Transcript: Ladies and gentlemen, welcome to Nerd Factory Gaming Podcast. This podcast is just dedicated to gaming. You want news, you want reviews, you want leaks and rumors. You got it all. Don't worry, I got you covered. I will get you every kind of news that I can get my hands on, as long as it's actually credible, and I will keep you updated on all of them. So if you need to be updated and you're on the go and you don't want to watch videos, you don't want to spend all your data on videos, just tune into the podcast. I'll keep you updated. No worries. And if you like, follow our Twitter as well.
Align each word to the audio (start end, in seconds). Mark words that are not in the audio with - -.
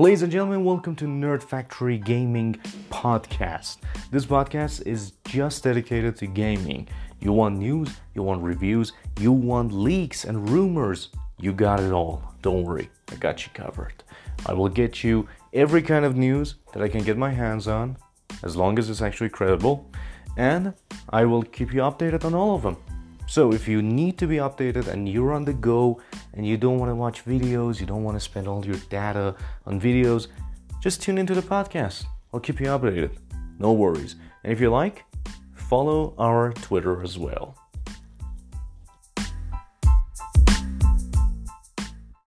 Ladies 0.00 0.22
and 0.22 0.30
gentlemen, 0.30 0.62
welcome 0.62 0.94
to 0.94 1.06
Nerd 1.06 1.42
Factory 1.42 1.98
Gaming 1.98 2.54
Podcast. 2.88 3.78
This 4.12 4.24
podcast 4.24 4.86
is 4.86 5.14
just 5.24 5.64
dedicated 5.64 6.14
to 6.18 6.28
gaming. 6.28 6.86
You 7.18 7.32
want 7.32 7.58
news, 7.58 7.96
you 8.14 8.22
want 8.22 8.40
reviews, 8.40 8.92
you 9.18 9.32
want 9.32 9.72
leaks 9.72 10.24
and 10.24 10.48
rumors. 10.50 11.08
You 11.40 11.52
got 11.52 11.80
it 11.80 11.90
all. 11.90 12.32
Don't 12.42 12.62
worry, 12.62 12.88
I 13.10 13.16
got 13.16 13.44
you 13.44 13.50
covered. 13.54 14.04
I 14.46 14.52
will 14.52 14.68
get 14.68 15.02
you 15.02 15.26
every 15.52 15.82
kind 15.82 16.04
of 16.04 16.14
news 16.14 16.54
that 16.72 16.80
I 16.80 16.86
can 16.86 17.02
get 17.02 17.18
my 17.18 17.30
hands 17.30 17.66
on, 17.66 17.96
as 18.44 18.54
long 18.54 18.78
as 18.78 18.90
it's 18.90 19.02
actually 19.02 19.30
credible, 19.30 19.90
and 20.36 20.74
I 21.10 21.24
will 21.24 21.42
keep 21.42 21.74
you 21.74 21.80
updated 21.80 22.24
on 22.24 22.36
all 22.36 22.54
of 22.54 22.62
them. 22.62 22.76
So 23.28 23.52
if 23.52 23.68
you 23.68 23.82
need 23.82 24.16
to 24.18 24.26
be 24.26 24.36
updated 24.36 24.86
and 24.86 25.06
you're 25.06 25.34
on 25.34 25.44
the 25.44 25.52
go 25.52 26.00
and 26.32 26.46
you 26.46 26.56
don't 26.56 26.78
want 26.78 26.90
to 26.90 26.94
watch 26.94 27.26
videos, 27.26 27.78
you 27.78 27.84
don't 27.84 28.02
want 28.02 28.16
to 28.16 28.20
spend 28.20 28.48
all 28.48 28.64
your 28.64 28.78
data 28.88 29.36
on 29.66 29.78
videos, 29.78 30.28
just 30.80 31.02
tune 31.02 31.18
into 31.18 31.34
the 31.34 31.42
podcast. 31.42 32.06
I'll 32.32 32.40
keep 32.40 32.58
you 32.58 32.68
updated. 32.68 33.18
No 33.58 33.72
worries. 33.74 34.16
And 34.44 34.52
if 34.52 34.62
you 34.62 34.70
like, 34.70 35.04
follow 35.52 36.14
our 36.16 36.54
Twitter 36.54 37.02
as 37.02 37.18
well. 37.18 37.54